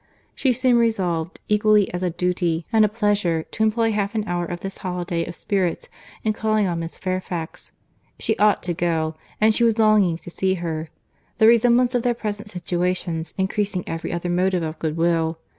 [0.33, 4.45] She soon resolved, equally as a duty and a pleasure, to employ half an hour
[4.45, 5.89] of this holiday of spirits
[6.23, 10.89] in calling on Miss Fairfax.—She ought to go—and she was longing to see her;
[11.37, 15.37] the resemblance of their present situations increasing every other motive of goodwill.